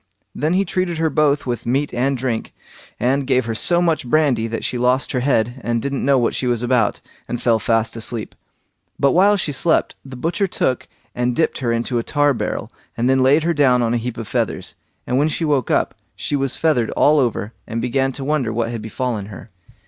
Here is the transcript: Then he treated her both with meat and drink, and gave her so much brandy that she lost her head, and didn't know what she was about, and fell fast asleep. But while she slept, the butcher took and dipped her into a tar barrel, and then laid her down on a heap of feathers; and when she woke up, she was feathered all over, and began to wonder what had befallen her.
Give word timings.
Then 0.33 0.53
he 0.53 0.65
treated 0.65 0.97
her 0.97 1.11
both 1.11 1.45
with 1.45 1.67
meat 1.67 1.93
and 1.93 2.17
drink, 2.17 2.55
and 2.99 3.27
gave 3.27 3.45
her 3.45 3.53
so 3.53 3.83
much 3.83 4.07
brandy 4.09 4.47
that 4.47 4.63
she 4.63 4.79
lost 4.79 5.11
her 5.11 5.19
head, 5.19 5.61
and 5.63 5.79
didn't 5.79 6.03
know 6.03 6.17
what 6.17 6.33
she 6.33 6.47
was 6.47 6.63
about, 6.63 7.01
and 7.27 7.39
fell 7.39 7.59
fast 7.59 7.95
asleep. 7.95 8.33
But 8.99 9.11
while 9.11 9.37
she 9.37 9.51
slept, 9.51 9.93
the 10.03 10.15
butcher 10.15 10.47
took 10.47 10.87
and 11.13 11.35
dipped 11.35 11.59
her 11.59 11.71
into 11.71 11.99
a 11.99 12.03
tar 12.03 12.33
barrel, 12.33 12.71
and 12.97 13.07
then 13.07 13.21
laid 13.21 13.43
her 13.43 13.53
down 13.53 13.83
on 13.83 13.93
a 13.93 13.97
heap 14.01 14.17
of 14.17 14.27
feathers; 14.27 14.73
and 15.05 15.19
when 15.19 15.27
she 15.29 15.45
woke 15.45 15.69
up, 15.69 15.93
she 16.15 16.35
was 16.35 16.57
feathered 16.57 16.89
all 16.97 17.19
over, 17.19 17.53
and 17.67 17.79
began 17.79 18.11
to 18.13 18.23
wonder 18.23 18.51
what 18.51 18.71
had 18.71 18.81
befallen 18.81 19.27
her. 19.27 19.51